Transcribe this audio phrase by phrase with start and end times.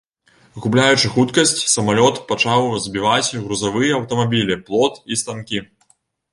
[0.61, 5.67] Губляючы хуткасць, самалёт пачаў збіваць грузавыя аўтамабілі, плот і станкі.